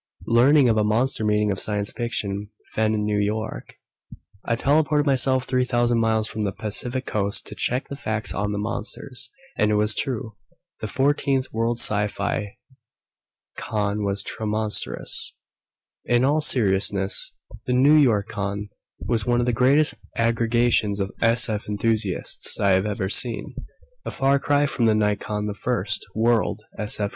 Learning 0.25 0.67
of 0.67 0.77
a 0.77 0.83
monster 0.83 1.23
meeting 1.23 1.51
of 1.51 1.59
science 1.59 1.91
fiction 1.91 2.49
"fen" 2.73 2.95
in 2.95 3.03
New 3.05 3.19
York, 3.19 3.75
I 4.43 4.55
teleported 4.55 5.05
myself 5.05 5.43
3,000 5.43 5.99
miles 5.99 6.27
from 6.27 6.41
the 6.41 6.51
Pacificoast 6.51 7.43
to 7.45 7.53
check 7.55 7.87
the 7.87 7.95
facts 7.95 8.33
on 8.33 8.51
the 8.51 8.57
monsters. 8.57 9.29
And 9.59 9.69
it 9.69 9.75
was 9.75 9.93
true 9.93 10.33
the 10.79 10.87
14th 10.87 11.53
World 11.53 11.77
SciFi 11.77 12.55
Con 13.55 14.03
was 14.03 14.23
tremonstrous. 14.23 15.35
In 16.05 16.25
all 16.25 16.41
seriousness, 16.41 17.33
the 17.67 17.73
Newyorcon 17.73 18.69
was 19.01 19.27
one 19.27 19.39
of 19.39 19.45
the 19.45 19.53
greatest 19.53 19.93
aggregations 20.15 20.99
of 20.99 21.11
s.f. 21.21 21.69
enthusiasts 21.69 22.59
I 22.59 22.71
have 22.71 22.87
ever 22.87 23.07
seen. 23.07 23.53
A 24.03 24.09
far 24.09 24.39
cry 24.39 24.65
from 24.65 24.85
the 24.87 24.93
Nycon, 24.95 25.45
the 25.45 25.53
first 25.53 26.03
"world" 26.15 26.59
s.f. 26.79 27.07